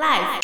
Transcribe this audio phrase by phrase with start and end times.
[0.00, 0.40] Life。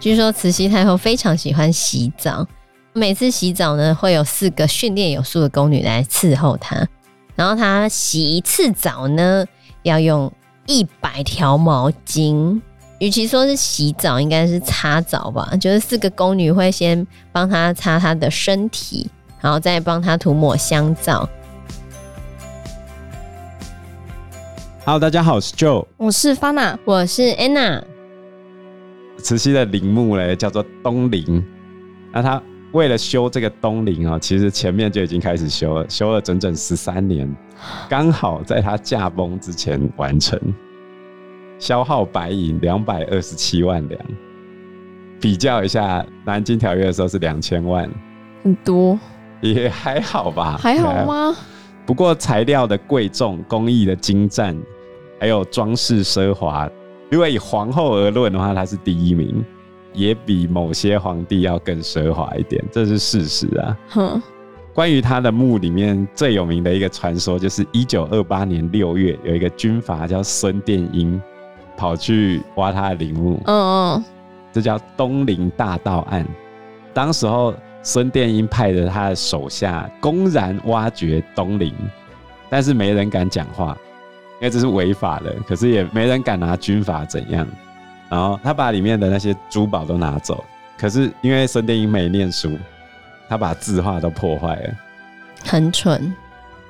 [0.00, 2.46] 据说慈禧太后非常喜欢洗澡，
[2.94, 6.88] 每次洗澡呢，会有四个训练有素的宫女来伺候她。
[7.34, 9.44] 然后她洗一次澡呢，
[9.82, 10.32] 要用
[10.64, 12.58] 一百条毛巾。
[12.98, 15.54] 与其说是洗澡，应该是擦澡吧。
[15.60, 19.10] 就是四个宫女会先帮她擦她的身体，
[19.42, 21.28] 然后再帮她涂抹香皂。
[24.86, 27.82] Hello，大家好，我是 Joe，我是 Fana，我是 Anna。
[29.16, 31.42] 慈禧的陵墓嘞，叫做东陵。
[32.12, 32.42] 那他
[32.72, 37.34] 为了修这个东陵啊，其实前面就已经开始修了，修了整整十三年，
[37.88, 40.38] 刚好在他驾崩之前完成，
[41.58, 43.98] 消耗白银两百二十七万两。
[45.18, 47.88] 比较一下，南京条约的时候是两千万，
[48.42, 48.98] 很多，
[49.40, 50.58] 也还好吧？
[50.60, 51.34] 还好吗？
[51.86, 54.54] 不过材料的贵重、工艺的精湛，
[55.18, 56.68] 还有装饰奢华。
[57.10, 59.44] 如果以皇后而论的话，她是第一名，
[59.92, 63.78] 也比某些皇帝要更奢华一点，这是事实啊。
[63.90, 64.22] 哼，
[64.72, 71.20] 关于她的墓里面最有名的一个传说，就是一九二八年六月，有一个军阀叫孙殿英，
[71.76, 73.40] 跑去挖她的陵墓。
[73.44, 74.04] 嗯嗯，
[74.52, 76.26] 这叫东陵大盗案。
[76.92, 81.72] 当时候孙殿英派着他的手下公然挖掘东陵，
[82.48, 83.76] 但是没人敢讲话。
[84.44, 87.48] 因为这是违法的，可是也没人敢拿军法怎样。
[88.10, 90.44] 然后他把里面的那些珠宝都拿走，
[90.76, 92.58] 可是因为孙殿英没念书，
[93.26, 94.74] 他把字画都破坏了，
[95.44, 96.14] 很蠢。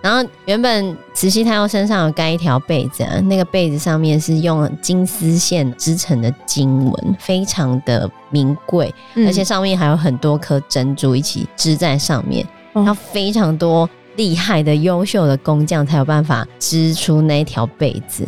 [0.00, 13.90] 然后原本慈禧太后身上有盖一条被子啊，那个被子上面是用金丝线织成的经文，非常的名贵，嗯、而且上面还有很多颗珍珠一起织在上面，然后非常多。
[14.16, 18.26] 厉害的、优秀的工匠才有办法织出那一条被子。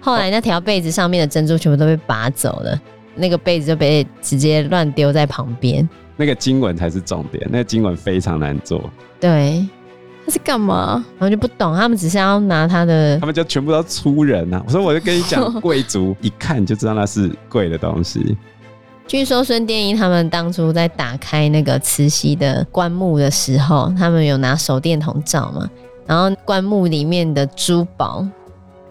[0.00, 2.80] 后来那条被子上面的珍珠全部都被拔走了，
[3.14, 5.88] 那个被子就被直接乱丢在旁边。
[6.16, 8.88] 那个经文才是重点，那个经文非常难做。
[9.18, 9.66] 对，
[10.24, 11.04] 他是干嘛？
[11.18, 14.62] 我就不懂，他们只是要拿他的，他们就全部都粗人啊！
[14.66, 18.36] 我说，我就跟你讲， 贵族一看就知道那是贵的东西。
[19.06, 25.70] 据说孙殿英他们当初在打开那个慈禧的棺木的时候，他们有拿手电筒照嘛，
[26.06, 28.26] 然后棺木里面的珠宝，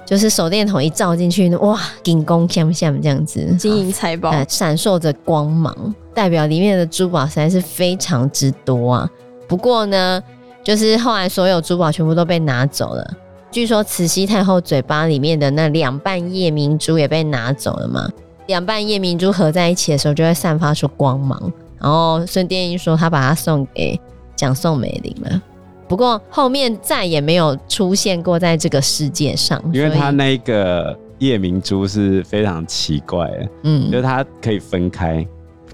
[0.06, 9.10] 就是手电筒一照进去，哇，金光闪闪这样子，金银财宝，闪烁着光芒，代表里面的珠宝实在是非常之多啊。
[9.50, 10.24] 不过呢，
[10.64, 13.06] 就是后来所有珠宝全部都被拿走了。
[13.52, 18.10] 据说慈禧太后嘴巴里面的那两瓣夜明珠也被拿走了嘛。
[18.48, 21.52] 两半夜明珠合在一起的时候，就会散发出光芒。
[21.80, 24.00] 然后孙殿英说他把它送给
[24.36, 25.42] 蒋宋美龄了，
[25.88, 29.62] 不过后面再也没有出现过在这个世界上。
[29.72, 35.26] 因为他那个夜明珠是非常奇怪的，嗯，就是它可以分开，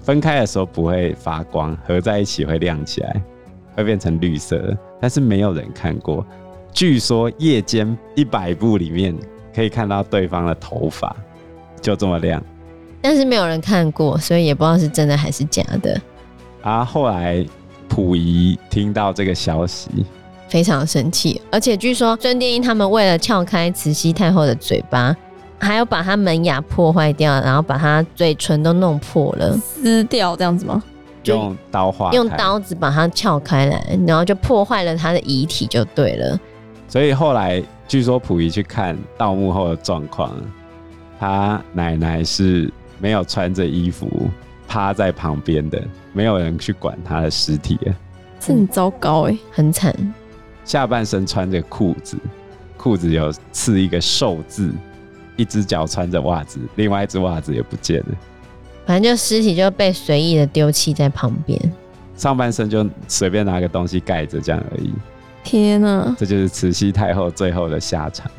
[0.02, 3.22] 分开的时候不会发光，合在一起会亮起来，
[3.74, 4.76] 会变成绿色。
[5.00, 6.24] 但是没有人看过，
[6.72, 9.16] 据说夜间一百步里面
[9.54, 11.16] 可以看到对方的头发，
[11.80, 12.42] 就这么亮。
[13.02, 16.00] 但是没有人看过，所以也不知道是真的还是假的。
[16.62, 17.44] 啊，后来
[17.88, 19.90] 溥仪听到这个消息，
[20.48, 25.14] 非常生气，而且据说孙殿英他们为了撬开慈禧太后的嘴巴，
[25.58, 30.80] 还要把她门牙破坏掉，然后把她嘴唇都弄破了，撕掉这样子吗？
[31.24, 36.38] 用刀划，用刀子把它撬开来，然后就破坏了她的遗体就对了。
[36.86, 40.30] 所以后来据说溥仪去看盗墓后的状况，
[41.18, 42.72] 他奶奶是。
[43.02, 44.30] 没有穿着衣服
[44.68, 45.82] 趴在旁边的，
[46.12, 47.76] 没有人去管他的尸体，
[48.38, 49.92] 这很糟糕哎，很惨。
[50.64, 52.16] 下半身穿着裤子，
[52.76, 54.72] 裤子有刺一个寿字，
[55.36, 58.06] 一只脚穿着袜子，另外一只袜子也不见了。
[58.86, 61.60] 反正就尸体就被随意的丢弃在旁边，
[62.16, 64.92] 上半身就随便拿个东西盖着这样而已。
[65.42, 68.30] 天哪，这就是慈禧太后最后的下场。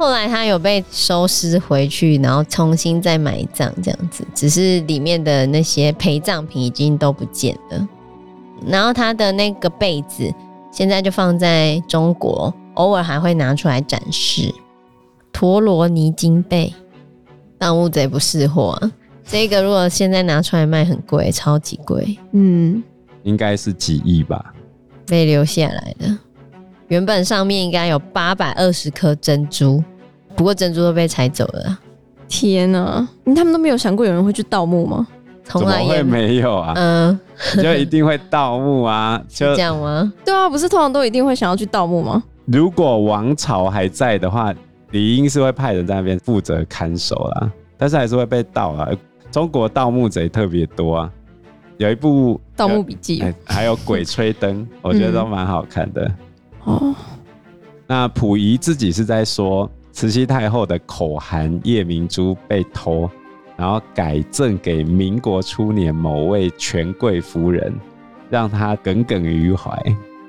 [0.00, 7.86] 后来他有被收尸回去，然后重新再埋葬这样子，只是里面的那些陪葬品已经都不见了。
[8.66, 10.32] 然后他的那个被子
[10.72, 14.50] 现在就放在中国，偶尔还会拿出来展示。
[15.34, 16.72] 陀罗尼金被，
[17.58, 18.90] 盗墓贼不识货啊！
[19.22, 22.16] 这个如果现在拿出来卖，很贵，超级贵。
[22.32, 22.82] 嗯，
[23.22, 24.54] 应该是几亿吧，
[25.06, 26.16] 被留下来的。
[26.88, 29.80] 原本上面应该有八百二十颗珍珠，
[30.36, 31.78] 不过珍珠都被采走了。
[32.28, 33.06] 天哪！
[33.34, 35.06] 他们都没有想过有人会去盗墓吗？
[35.44, 36.72] 从来也没有啊。
[36.76, 37.18] 嗯，
[37.60, 39.20] 就一定会盗墓啊？
[39.28, 40.12] 就这样吗？
[40.24, 42.22] 对啊，不是通常都一定会想要去盗墓吗？
[42.46, 44.54] 如果王朝还在的话，
[44.92, 48.88] 理应是会派人在那边负责看守啦，但是还是会被盗啊。
[49.32, 51.10] 中国盗墓贼特别多啊，
[51.78, 56.04] 有一部《盗墓笔记》欸，还有《鬼吹灯》， 我觉得都蛮好看的。
[56.64, 56.94] 哦、嗯，
[57.86, 63.08] 那溥仪自己是在说，慈禧太后的口含夜明珠被偷，
[63.56, 67.72] 然后改赠给民国初年某位权贵夫人，
[68.28, 69.70] 让她耿耿于怀。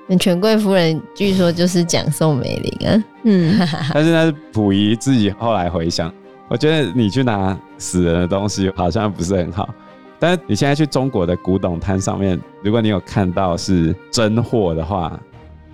[0.08, 3.58] 那权贵夫人据说就是讲宋美龄啊，嗯，
[3.94, 6.14] 但是那是溥仪自己后来回想。
[6.50, 9.74] 我觉得你去拿死人的东西好像不是很好，
[10.20, 15.18] 但是你现在去中国的古董摊上面，如果你有看到是真货的话，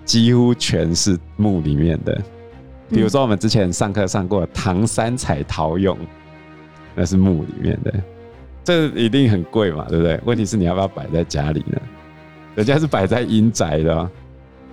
[0.04, 2.22] 几乎全是墓里面的。
[2.88, 5.96] 比如说我们之前上课上过唐三彩陶俑，
[6.94, 7.92] 那是墓里面的，
[8.64, 10.20] 这一定很贵嘛，对不对？
[10.24, 11.80] 问题是你要不要摆在家里呢？
[12.54, 14.10] 人家是摆在阴宅的，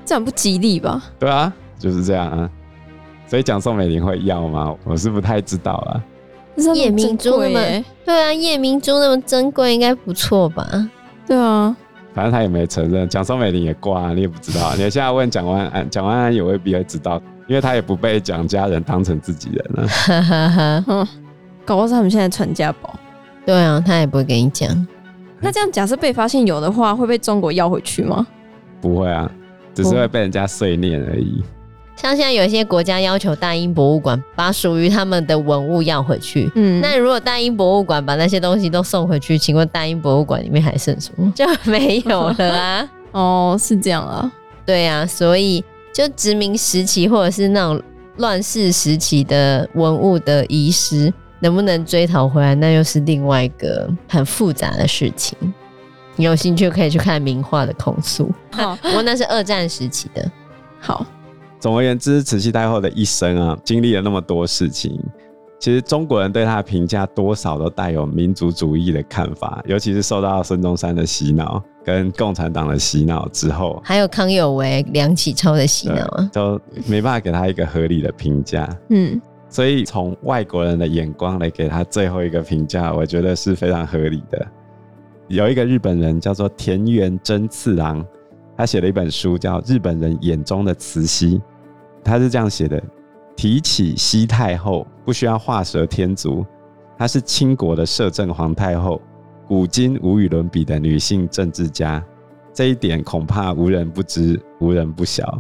[0.06, 1.04] 这样不吉利吧？
[1.20, 2.50] 对啊，就是这样啊。
[3.28, 4.76] 所以讲宋美龄会要吗？
[4.84, 6.04] 我是不太知道啊。
[6.74, 10.90] 夜明珠那么对啊，夜明珠那么珍贵，应该不错吧？
[11.28, 11.76] 对啊，
[12.14, 13.08] 反正他也没承认。
[13.10, 14.72] 蒋宋美龄也挂，你也不知道。
[14.76, 19.88] 你现在问蒋万安，蒋万安也未必会知道，因为他也不被蒋家人当成自己人了。
[19.88, 21.08] 哈哈哈，
[21.66, 22.98] 搞不好是他们现在传家宝。
[23.46, 24.88] 对啊，他也不会跟你讲。
[25.40, 28.26] 那这样假设被发现有的话，会被中国要回去吗？
[28.82, 29.30] 不会啊，
[29.74, 31.44] 只是会被人家碎念而已。
[31.96, 41.32] 像现在有一些国家要求大英博物馆把属于他们的文物要回去，嗯，那如果大英博物馆把那些东西都送回去，请问大英博物馆里面还剩什么？
[41.34, 42.90] 就没有了啊！
[43.12, 44.30] 哦，是这样啊，
[44.66, 45.64] 对啊，所以
[45.96, 47.82] 就殖民时期或者是那种
[48.18, 55.38] 乱世时期的文物的遗失，能不能追讨回来，那又是另外一个很复杂的事情。
[56.18, 60.30] 你有兴趣可以去看名画的控诉， 好，不过那是二战时期的，
[60.82, 61.06] 好。
[61.62, 65.02] 总而言之，慈禧太后的一生啊，经历了那么多事情，
[65.62, 78.68] 其实中国人对她的评价多少都带有民族主义的看法，尤其是受到孙中山的洗脑跟共产党的洗脑之后，还有康有为、梁启超的洗脑啊，都没办法给他一个合理的评价。
[78.90, 84.48] 嗯，所以从外国人的眼光来给他最后一个评价，我觉得是非常合理的。
[85.28, 88.04] 有一个日本人叫做田园真次郎，
[88.58, 91.38] 他写了一本书叫《日本人眼中的慈禧》。
[92.04, 92.82] 他是这样写的：
[93.36, 96.46] 提起西太后，不需要画蛇添足，
[96.98, 99.02] 她是清国的摄政皇太后，
[99.48, 102.04] 古今无与伦比的女性政治家，
[102.52, 105.40] 这一点恐怕无人不知，无人不晓。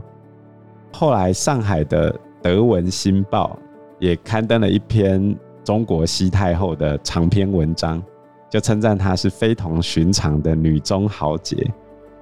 [0.93, 3.57] 后来，上海的《德文新报》
[3.99, 8.01] 也刊登了一篇中国西太后的长篇文章，
[8.47, 11.57] 就称赞她是非同寻常的女中豪杰。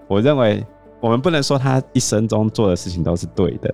[0.07, 0.65] 我认为，
[1.01, 3.73] 我们不能说她一生中做的事情都是对的。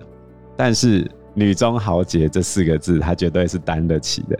[0.56, 4.38] 但是“女中豪杰”这四个字，她绝对是担得起的。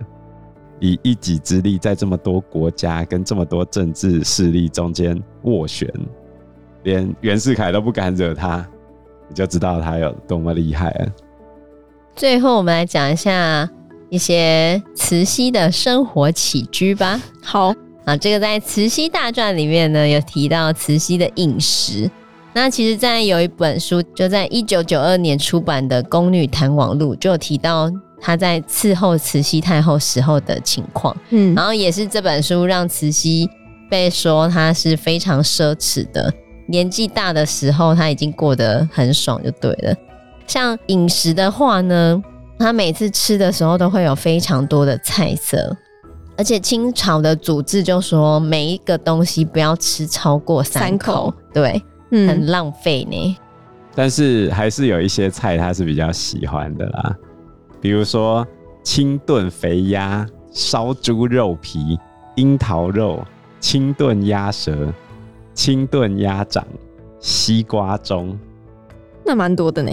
[0.81, 5.89] 以一己之力，在这么多国家跟这么多政治势力中间斡旋，
[6.83, 8.67] 连袁世凯都不敢惹他，
[9.29, 11.07] 你就知道他有多么厉害了。
[12.17, 13.69] 最后，我们来讲一下
[14.09, 17.21] 一些慈禧的生活起居吧。
[17.43, 17.75] 好
[18.05, 22.11] 啊，这个在《慈禧大传》里面呢，有提到慈禧的饮食。
[22.53, 27.89] 那其实，在有一本书，就在一九九二年出版的《宫女谈往录》，就有提到
[28.21, 31.17] 她在伺候慈禧太后时候的情况。
[31.31, 33.49] 嗯，然后也是这本书让慈禧
[33.89, 36.33] 被说她是非常奢侈的，
[36.67, 39.95] 年纪大的时候，她已经过得很爽就对了。
[40.47, 42.23] 像饮食的话呢，
[42.59, 45.77] 她每次吃的时候都会有非常多的菜色，
[46.37, 51.83] 而且清朝的祖制就说每一个东西不要吃超过三口，三口对。
[52.13, 53.37] 很浪费呢，
[53.95, 57.17] 但是还是有一些菜他是比较喜欢的啦，
[57.81, 58.47] 比如说
[58.83, 61.99] 清炖肥鸭、烧猪肉皮、
[62.37, 63.25] 樱桃肉、
[63.59, 64.93] 清炖鸭舌、
[65.55, 66.65] 清炖鸭掌、
[67.19, 68.37] 西瓜盅，
[69.25, 69.91] 那蛮多的呢。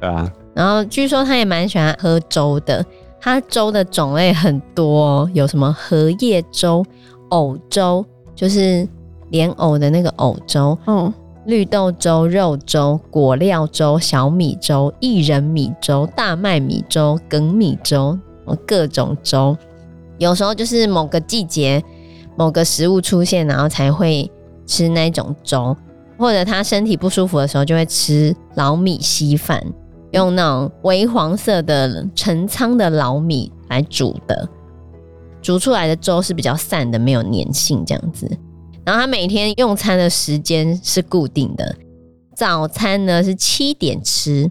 [0.00, 2.84] 对啊，然后据说他也蛮喜欢喝粥的，
[3.20, 6.84] 他粥的种类很多哦，有什么荷叶粥、
[7.30, 8.04] 藕粥，
[8.34, 8.86] 就是
[9.30, 11.12] 莲藕的那个藕粥，嗯。
[11.46, 18.18] 绿豆粥、肉粥、果料粥、小米粥、薏仁米粥、大麦米粥、梗米粥，
[18.66, 19.56] 各种粥。
[20.18, 21.82] 有时候就是某个季节、
[22.36, 24.30] 某个食物出现，然后才会
[24.66, 25.76] 吃那种粥。
[26.18, 29.64] 或者他身体不舒服的时候，就会吃老米稀饭，
[30.10, 34.46] 用那种微黄色的陈仓的老米来煮的，
[35.40, 38.30] 煮出来的粥是比较散的，没有粘性，这样子。
[38.84, 41.76] 然后他每天用餐的时间是固定的，
[42.34, 44.50] 早餐呢是七点吃，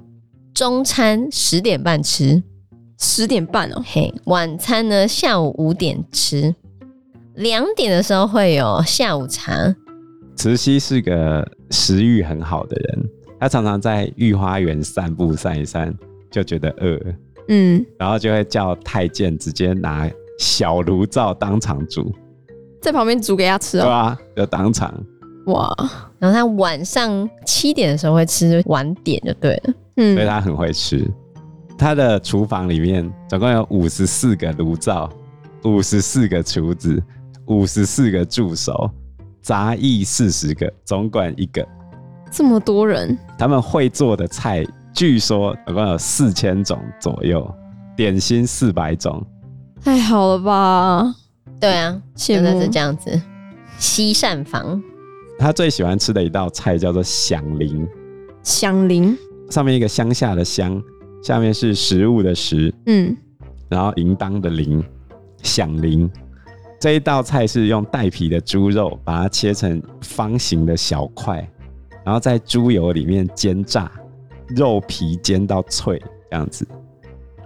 [0.54, 2.42] 中餐十点半吃，
[3.00, 3.84] 十点半哦。
[3.86, 6.54] 嘿，晚餐呢下午五点吃，
[7.36, 9.76] 两点的时候会有下午茶。
[10.36, 13.10] 慈禧是个食欲很好的人，
[13.40, 15.94] 她常常在御花园散步散一散，
[16.32, 16.98] 就觉得饿，
[17.50, 22.14] 嗯，然后就会叫太监直接拿小炉灶当场煮，
[22.82, 23.84] 在旁边煮给他吃哦。
[23.84, 24.94] 对啊，就当场。
[25.46, 25.74] 哇，
[26.20, 31.10] 然后他晚上七点的时候会吃晚点就对了，嗯，所以他很会吃。
[31.78, 35.10] 他的厨房里面总共有五十四个炉灶，
[35.64, 37.02] 五十四个厨子，
[37.48, 38.90] 五十四个助手。
[39.42, 41.66] 杂役四十个，总管一个，
[42.30, 47.50] 这么多人，他们会做的菜据说总共有四千种左右，
[47.96, 49.26] 点心四百种，
[49.82, 51.16] 太好了吧？
[51.60, 52.46] 对啊，羡慕。
[52.46, 53.22] 真的是这样子。
[53.78, 54.82] 西膳房，
[55.38, 57.88] 他最喜欢吃的一道菜叫做响铃，
[58.44, 59.18] 响铃，
[59.50, 60.82] 上面一个乡下的乡，
[61.24, 63.16] 下面是食物的食，嗯，
[63.70, 64.84] 然后铃铛的铃，
[65.42, 66.10] 响铃。
[66.80, 71.36] 这一道菜是用带皮的猪肉，把它切成方形的小块，
[72.06, 73.92] 然后在猪油里面煎炸，
[74.56, 76.68] 肉皮煎到脆这样子。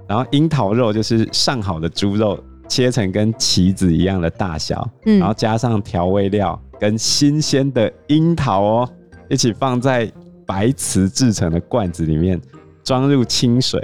[0.07, 2.39] 然后樱桃肉就是上好的猪肉，
[2.73, 8.89] 切成跟棋子一样的大小，嗯，然后加上调味料跟新鲜的樱桃哦，
[9.29, 10.11] 一起放在
[10.43, 12.41] 白瓷制成的罐子里面，
[12.83, 13.79] 装入清水，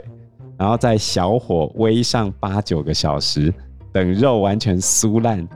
[0.58, 3.54] 然后在小火煨上八九个小时。
[3.92, 5.48] 等肉完全酥烂，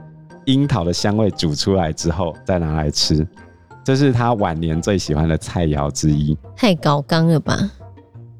[0.44, 3.26] 樱桃的香味煮出来之后，再拿来吃，
[3.84, 6.36] 这是他晚年最喜欢的菜肴之一。
[6.56, 7.56] 太高纲了吧？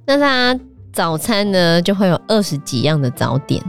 [0.06, 0.60] 那他
[0.92, 3.62] 早餐呢，就会有二十几样的早点，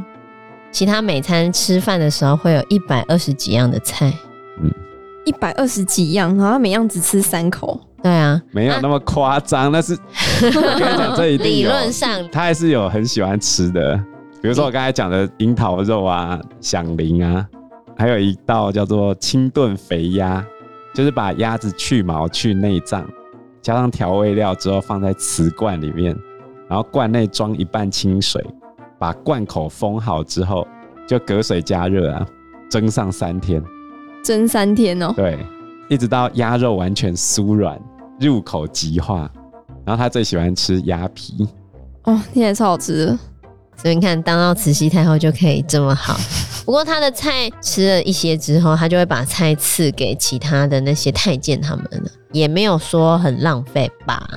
[0.75, 4.11] 其他每餐吃饭的时候会有一百二十几样的菜。
[4.61, 4.69] 嗯，
[5.23, 7.79] 一百二十几样，然后每样只吃三口。
[8.03, 9.97] 对啊，没有那么夸张，那是
[10.41, 11.47] 我跟你讲，这一定。
[11.47, 13.95] 理论上，他还是有很喜欢吃的。
[14.41, 17.47] 比如说我刚才讲的樱桃肉啊、响铃啊，
[17.97, 20.45] 还有一道叫做清炖肥鸭，
[20.93, 23.07] 就是把鸭子去毛去内脏，
[23.61, 26.13] 加上调味料之后放在瓷罐里面，
[26.67, 28.45] 然后罐内装一半清水，
[29.05, 30.67] 把罐口封好之后，
[31.07, 32.25] 就隔水加热啊，
[32.71, 33.63] 蒸上三天，
[34.23, 35.13] 蒸三天哦。
[35.15, 35.37] 对，
[35.87, 37.79] 一直到鸭肉完全酥软，
[38.19, 39.29] 入口即化。
[39.85, 41.47] 然后他最喜欢吃鸭皮，
[42.05, 43.19] 哦，听起来超好吃的。
[43.75, 46.17] 所以你看，当到慈禧太后就可以这么好。
[46.65, 54.27] 不过他的菜吃了一些之后，他就会把菜赐给其他的那些太监他们了，也没有说很浪费吧？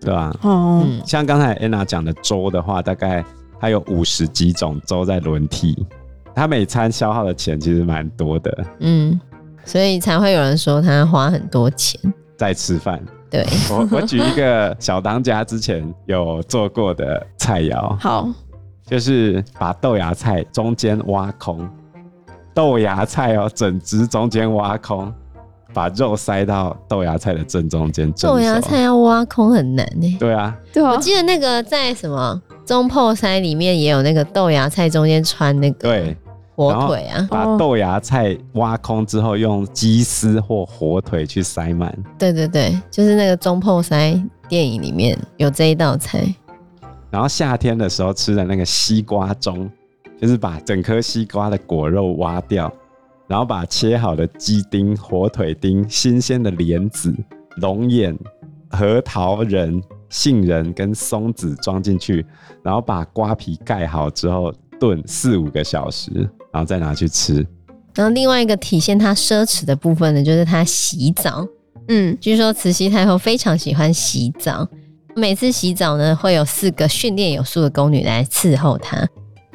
[0.00, 0.32] 对吧？
[0.42, 3.24] 哦，嗯，像刚才安娜讲的粥的话，大概
[3.64, 5.86] 它有五十几种粥在轮替，
[6.34, 8.64] 他每餐消耗的钱其实蛮多的。
[8.80, 9.18] 嗯，
[9.64, 11.98] 所以才会有人说他花很多钱
[12.36, 13.02] 在吃饭。
[13.30, 17.96] 对，我我举一个小当家之前有做过的菜肴。
[17.98, 18.28] 好。
[18.84, 21.66] 就是把豆芽菜中间挖空，
[22.52, 25.10] 豆芽菜哦，整只中间挖空，
[25.72, 28.12] 把肉塞到豆芽菜的正中间。
[28.20, 30.16] 豆芽菜要挖空很难呢。
[30.20, 30.90] 对啊，对啊。
[30.90, 36.16] 我记得那个在什么中破塞里面也有那个豆芽菜中间穿那个对
[36.54, 41.92] 火腿啊，把豆芽菜挖空之后，用鸡丝或火腿去塞满。
[42.18, 44.18] 对对对，就是那个中破塞
[44.48, 46.24] 电影里面有这一道菜。
[47.10, 49.68] 然后夏天的时候吃的那个西瓜盅，
[50.20, 52.72] 就是把整颗西瓜的果肉挖掉，
[53.26, 57.14] 然后把切好的鸡丁、火腿丁、新鲜的莲子、
[57.56, 58.16] 龙眼、
[58.70, 59.82] 核桃仁、
[60.14, 62.24] 杏仁跟松子装进去，
[62.62, 66.08] 然后把瓜皮盖好之后炖四五个小时，
[66.52, 67.44] 然后再拿去吃。
[67.96, 71.44] 然后另外一个体现他奢侈的部分呢，就是他洗澡。
[71.88, 74.68] 嗯，据说慈禧太后非常喜欢洗澡。
[75.16, 79.04] 每次洗澡呢，会有四个训练有素的宫女来伺候她。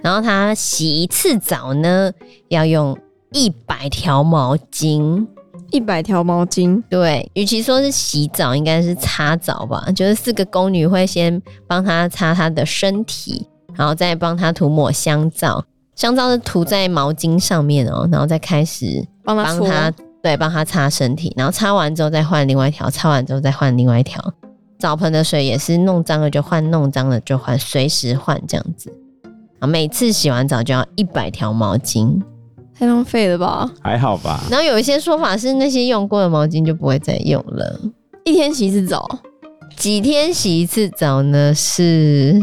[0.03, 2.11] 然后她洗一次澡呢，
[2.49, 2.97] 要用
[3.31, 5.25] 一百条毛巾。
[5.71, 9.85] 一百条毛巾，对，与其说是洗澡，应该是擦澡吧。
[9.95, 15.63] 就是四个宫女会先帮她擦她的身体，然后再帮她涂抹香皂。
[15.95, 19.91] 香皂是涂在毛巾上面哦，然后再开始帮她，
[20.23, 21.33] 对，帮她擦身体。
[21.35, 24.23] 然后擦完之后再换另外一条，擦完之后再换另外一条。
[24.79, 28.89] 澡盆的水也是弄脏了就换，弄脏了就换，随时换这样子。
[29.59, 32.17] 啊，每次洗完澡就要一百条毛巾，
[32.79, 33.69] 太浪费了吧？
[33.81, 34.41] 还好吧。
[34.49, 37.77] 然后有一些说法是那些用过的毛巾就不会再用了。
[38.23, 39.05] 一天洗一次澡，
[39.75, 41.53] 几天洗一次澡呢？
[41.53, 42.41] 是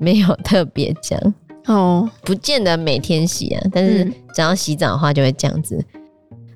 [0.00, 1.16] 没有特别讲
[1.66, 5.80] 哦，不见得每天洗啊，但是只要洗澡的话就会这样子。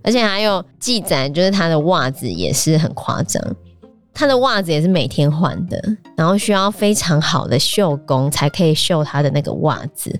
[0.02, 3.40] 而且还有记载，就是他的袜子也是很夸张。
[4.12, 5.80] 他的袜子也是每天换的，
[6.16, 10.18] 然后需要非常好的绣工才可以绣他的那个袜子。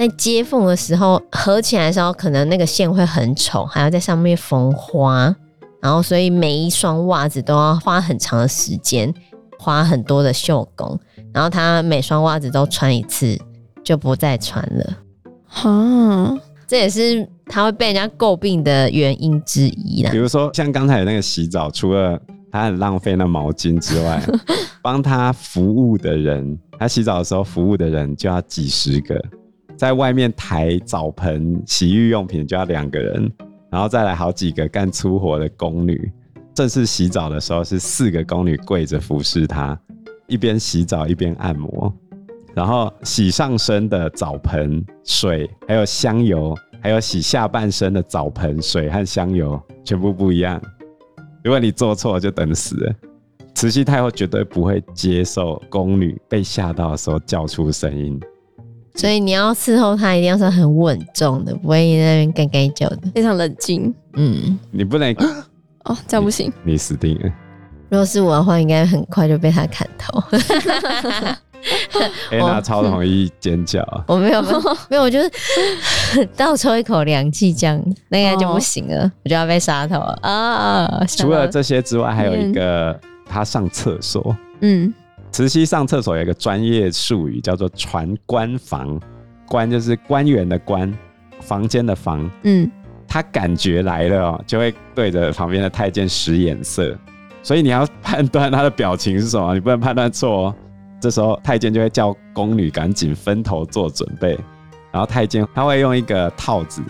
[0.00, 5.36] 在接缝的时候，合起来的时候，可能那个线会很丑，还要在上面缝花，
[5.82, 9.12] 然后所以每一双袜子都要花很长的时间，
[9.58, 10.98] 花很多的绣工，
[11.34, 13.38] 然后他每双袜子都穿一次
[13.84, 14.96] 就不再穿了。
[15.46, 16.34] 哈，
[16.66, 20.10] 这也是他会被人家诟病的原因之一啦。
[20.10, 22.18] 比如说像刚才那个洗澡，除了
[22.50, 24.18] 他很浪费那毛巾之外，
[24.80, 29.22] 帮他服务的人，他洗澡的时候服务的人就要几十个。
[29.80, 33.32] 在外面抬澡盆、洗浴用品就要两个人，
[33.70, 36.12] 然后再来好几个干粗活的宫女。
[36.52, 39.80] 正式洗澡的时候是四个宫女跪着服侍他，
[40.26, 41.90] 一边洗澡一边按摩。
[42.52, 50.60] 然后洗上身的澡盆水，还有香油，还有洗下半身的澡盆水和香油全部不一样。
[51.42, 52.76] 如果你做错，就等死。
[53.56, 58.20] 慈禧太后绝对不会接受宫女被吓到的时候叫出声音。
[59.00, 63.94] 所以你要伺候他，一定要是很稳重的，不会在那边干干叫的，非常冷静。
[64.12, 65.10] 嗯，你不能
[65.84, 67.32] 哦，这样不行，你，你死定了。
[67.88, 70.22] 如果是我的话，应该很快就被他砍头。
[72.30, 75.30] 安娜超容易尖叫， 我没有没有没有，我就是
[76.36, 81.02] 倒抽一口凉气，这样那应该就不行了，哦、我就要被杀头了啊！
[81.08, 84.92] 除了这些之外，还有一个他上厕所，嗯。
[85.32, 89.00] 慈禧上厕所有一个专业术语叫做传官房，
[89.46, 90.92] 官就是官员的官，
[91.40, 92.28] 房间的房。
[92.42, 92.70] 嗯，
[93.06, 96.96] 他感觉来了哦，就会对着旁边的太监使眼色，
[97.42, 100.54] 所以你要判断他的表情是什么，你不能判断错哦。
[101.00, 104.38] 这时候太监就会叫宫女赶紧分头做准备，
[104.92, 106.82] 然后太监他会用一个套子，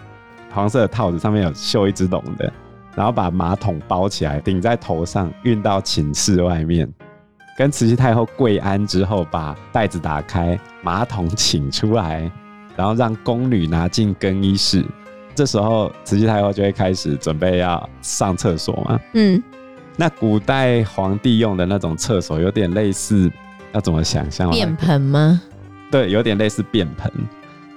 [0.50, 2.52] 黄色的套子上面有绣一只龙的，
[2.96, 6.90] 然后把马桶包起来顶在头上，运到寝室外面。
[7.56, 12.30] 跟慈禧太后跪安之后，把袋子打开，马桶请出来，
[12.76, 14.84] 然后让宫女拿进更衣室。
[15.34, 19.00] 这时候，慈禧太后就会开始准备要上厕所嘛。
[19.14, 19.42] 嗯，
[19.96, 23.30] 那古代皇帝用的那种厕所，有点类似，
[23.72, 24.50] 要怎么想象？
[24.50, 25.40] 便盆吗？
[25.90, 27.10] 对，有点类似便盆。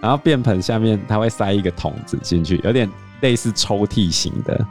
[0.01, 2.89] 然后便盆下面，它会塞一个桶子进去，有点
[3.21, 4.65] 类似抽屉型的。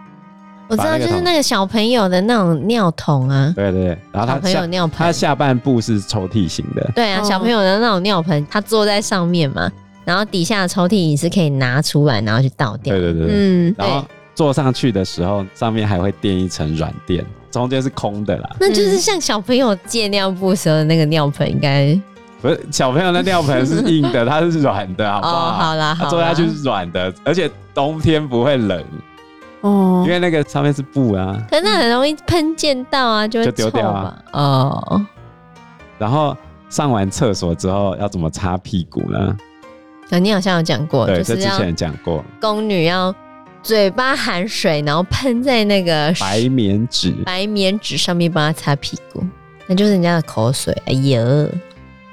[0.68, 3.52] 我知道，就是那个小朋友的那种尿桶啊。
[3.54, 6.90] 对对对，然后他小朋友尿盆，他下半部是抽屉型的。
[6.94, 9.70] 对啊，小朋友的那种尿盆，他坐在上面嘛，
[10.04, 12.94] 然后底下的抽屉你是可以拿出来，然后去倒掉。
[12.96, 18.48] 对对对，嗯，然后坐上去的时候，上面还会垫一层软垫，中间是空的啦。
[18.58, 21.94] 那就是像小朋友借尿布时候的那个尿盆，应该
[22.40, 25.36] 不是小朋友的尿盆是硬的，它是软的，好不好？
[25.36, 28.82] 哦，好啦，好啦，坐下去是软的，而且冬天不会冷。
[29.62, 34.22] 哦，因为那个上面是布啊，可是那很容易喷溅到啊，就会就丢掉啊。
[34.32, 35.06] 哦，
[35.98, 36.36] 然后
[36.68, 39.36] 上完厕所之后要怎么擦屁股呢？
[40.10, 43.14] 啊，你好像有讲过，对，就是这之前讲过，宫女要
[43.62, 49.24] 嘴巴含水，然后喷在那个白棉纸，白棉纸上面帮她擦屁股，
[49.66, 50.76] 那就是人家的口水。
[50.86, 51.20] 哎呀，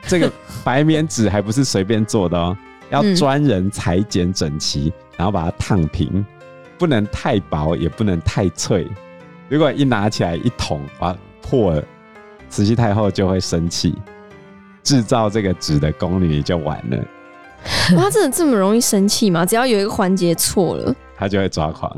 [0.08, 0.32] 这个
[0.64, 2.56] 白棉纸还不是随便做的哦，
[2.92, 6.24] 要专人裁剪整齐，然后把它烫平。
[6.80, 8.88] 不能太薄，也不能太脆。
[9.50, 11.84] 如果一拿起来一捅，啊，破了，
[12.50, 13.94] 慈禧太后就会生气，
[14.82, 16.98] 制造这个纸的宫女就完了。
[17.90, 19.46] 她真的这么容易生气吗？
[19.46, 21.92] 只要有一个环节错了，她就会抓狂。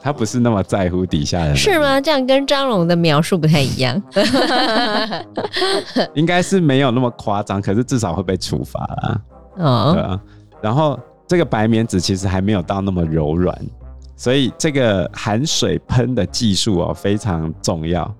[0.00, 2.00] 她不是那么在乎底下人，是吗？
[2.00, 4.00] 这样跟张龙的描述不太一样。
[6.14, 9.20] 应该是没有那么夸张，可是至少会被处罚啦。
[9.56, 10.20] 哦，对啊。
[10.60, 13.58] 然后这个白棉纸其实还没有到那么柔软。
[14.16, 18.14] 所以这个含水喷的技术哦非常重要，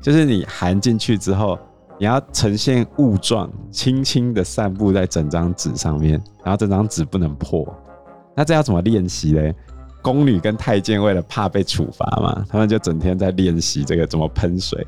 [0.00, 1.58] 就是你含进去之后，
[1.98, 7.66] 你要呈现雾状，轻轻的散布在整张纸上面，然后这张纸不能破。
[8.34, 9.54] 那这要怎么练习嘞？
[10.02, 14.84] 宫女跟太监为了怕被处罚嘛，他们就整天在练习这个怎么喷水。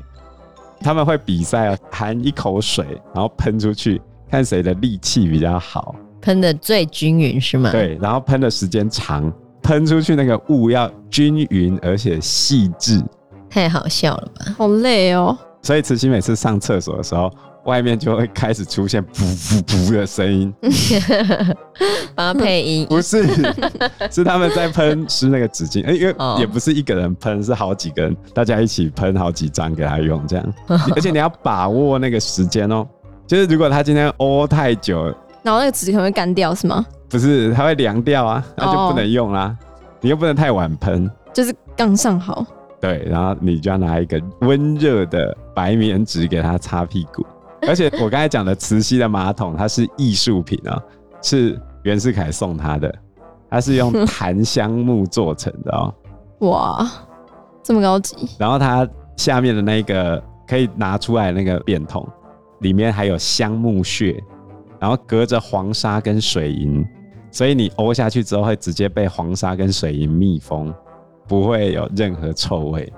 [0.81, 7.71] 他们会比赛，含一口水，然后喷出去，看谁的力气比较好，喷得最均匀是吗？
[7.71, 9.31] 对，然后喷的时间长。
[9.65, 13.03] 喷出去那个雾要均匀而且细致，
[13.49, 14.55] 太好笑了吧？
[14.55, 15.35] 好累哦。
[15.63, 17.31] 所以慈禧每次上厕所的时候，
[17.65, 20.53] 外面就会开始出现噗噗噗的声音，
[22.13, 22.85] 帮他配音。
[22.87, 23.25] 不是，
[24.11, 30.53] 是他们在喷湿那个纸巾，因为也不是一个人喷，是好几个人，大家一起喷好几张给他用，这样。
[30.67, 32.87] 而且你要把握那个时间哦，
[33.25, 35.11] 就是如果他今天哦太久，
[35.45, 36.83] 然后那个纸可能会干掉，是吗？
[37.07, 39.55] 不是，它会凉掉啊，那就不能用啦。
[39.59, 39.69] Oh.
[40.01, 42.43] 你又不能太晚喷，就是刚上好。
[42.81, 47.23] 对，然后你就要拿一个温热的白棉纸给它擦屁股。
[47.67, 50.81] 而且我刚才讲的磁吸的马桶，它是艺术品啊，
[51.21, 52.93] 是袁世凯送他的，
[53.47, 55.93] 它是用檀香木做成的哦。
[56.49, 56.91] 哇，
[57.61, 58.15] 这么高级！
[58.39, 62.07] 然后它下面的那个可以拿出来那个便桶，
[62.61, 64.21] 里面还有香木屑，
[64.79, 66.85] 然后隔着黄沙跟水银，
[67.31, 70.73] 所以你呕下去之后会直接被黄沙跟水银密封，
[71.27, 72.91] 不会有任何臭味。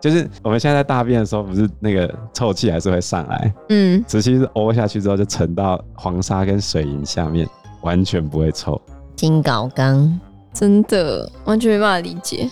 [0.00, 3.54] 就是我们现在在大便的时候，不是那个臭气还是会上来？
[3.70, 7.48] 嗯，慈禧是呕下去之后就沉到黄沙跟水银下面，
[7.82, 8.80] 完全不会臭。
[9.16, 10.20] 金槁缸
[10.52, 12.48] 真的完全没办法理解。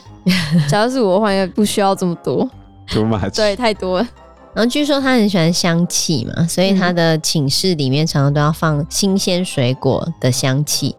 [0.68, 2.48] 假如是我的话，应该不需要这么多。
[2.90, 3.36] Too much。
[3.36, 4.08] 对，太多了。
[4.56, 10.96] 然后据说他很喜欢香气嘛，所以他的寝室里面常常都要放新鲜水果的香气。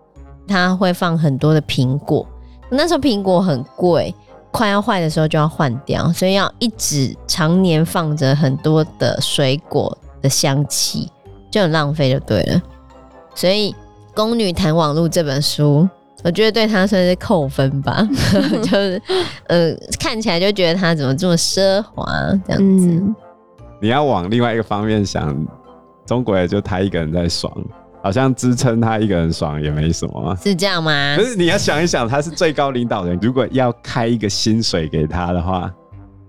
[0.47, 2.23] 他会放很多的苹果，
[2.69, 4.13] 那时候苹果很贵。
[4.51, 11.11] 快要坏的时候就要换掉，所以要一直常年放着很多的水果的香气，
[11.51, 12.61] 就很浪费就对了。
[13.35, 13.71] 所以
[14.15, 15.87] 《宫女谈网路》这本书，
[16.23, 18.07] 我觉得对他算是扣分吧，
[18.63, 19.01] 就是
[19.47, 22.05] 呃看起来就觉得他怎么这么奢华
[22.47, 22.87] 这样子。
[22.87, 23.15] 嗯。
[23.79, 25.35] 你要往另外一个方面想，
[26.05, 27.51] 中国也就他一个人在爽。
[28.03, 31.15] 好像支撑他一个人爽也没什么，是这样吗？
[31.17, 35.69] 可是你要想一想，他是最高领导人，如果要开一个薪水给他的话，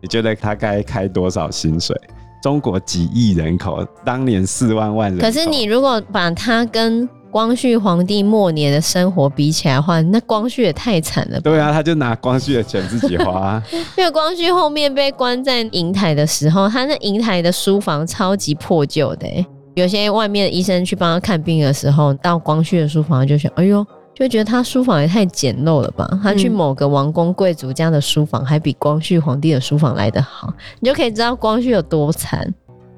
[0.01, 1.95] 你觉得他该开多少薪水？
[2.43, 11.39] 中国几亿人口，当年四万万人，可是你如果把他跟光绪皇帝末年的生活比起来的话，那光绪也太惨了。
[11.41, 13.63] 对啊，他就拿光绪的钱自己花。
[13.97, 19.47] 因为光绪后面被关在瀛台的时候，他那瀛台的书房超级破旧的、欸。
[19.75, 26.09] 有些外面的医生去帮他看病的时候，到光绪的书房就想：哎呦，就觉得他书房也太简陋了吧？
[26.23, 32.53] 他去某个王公贵族家的书房，还比光绪皇帝的书房来得好，你就可以知道光绪有多惨，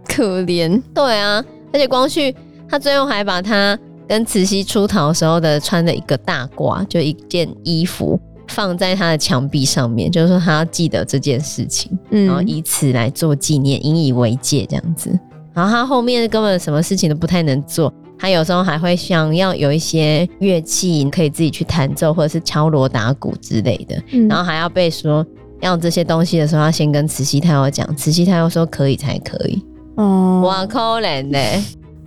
[0.07, 0.81] 可怜。
[0.95, 2.35] 对啊，而且光绪
[2.67, 3.79] 他最后还把他
[4.11, 8.19] 跟慈禧出逃时候的穿的一个大褂，就一件衣服
[8.49, 15.17] 放在他的墙壁上面，就是说他要记得这件事情，然后以此来做纪念，引以为戒，这样子。
[15.55, 24.03] 然后他后面根本什么事情都不太能做，他有时候还会想要有一些乐器可以自己去弹奏，或者是敲锣打鼓之类的。
[24.11, 25.25] 嗯、然后还要被说
[25.61, 29.65] 要这些东西的时候，要先跟慈禧太后讲，慈禧太后说可以才可以。
[29.95, 31.39] 哦，哇，可怜呢，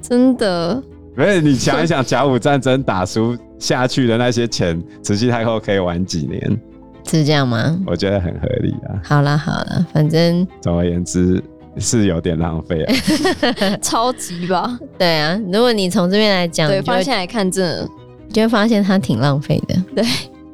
[0.01, 0.83] 真的。
[1.15, 6.60] 没有，你想一想，甲午战争打输下去的那些钱，慈禧太后可以玩几年？
[7.06, 7.80] 是这样吗？
[7.86, 9.02] 我觉得很合理啊。
[9.04, 11.41] 好了好了，反正总而言之。
[11.80, 12.93] 是有点浪费啊，
[13.82, 14.78] 超级吧？
[14.95, 17.82] 对啊，如果你从这边来讲，对，放下来看这，
[18.28, 19.76] 你就会发现它挺浪费的。
[19.95, 20.06] 对，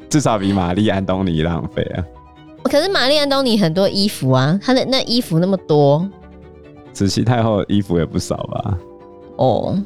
[0.10, 2.00] 至少比玛丽安东尼浪费啊。
[2.64, 6.08] 可是玛丽安东尼很多衣服啊，她的那衣服那么多，
[6.94, 8.78] 慈禧太后的衣服也不少吧？
[9.36, 9.78] 哦，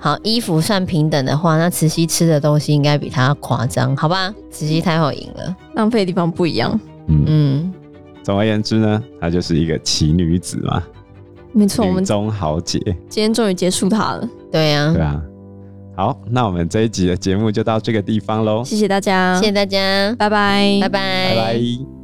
[0.00, 4.34] 好，衣服算平等的话，那慈禧吃的东西应该比她夸张，好吧？
[4.50, 6.80] 慈禧太后赢了，浪费的地方不一样。
[7.08, 7.24] 嗯。
[7.26, 7.74] 嗯。
[8.22, 10.82] 总而言之呢，她就是一个奇女子嘛，
[11.52, 15.22] 没错，我们中豪杰，今天终于结束她了，对呀、啊，对啊。
[15.96, 21.99] 好，那我们这一集的节目就到这个地方喽，谢谢大家，谢谢大家，拜拜，拜拜，拜拜。